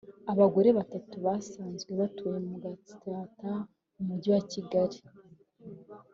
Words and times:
abagore 0.31 0.69
batatu 0.77 1.15
basanzwe 1.25 1.91
batuye 2.01 2.37
mu 2.47 2.55
Gatsata 2.63 3.51
mu 3.95 4.03
Mujyi 4.07 4.29
wa 4.35 4.41
Kigali 4.51 4.97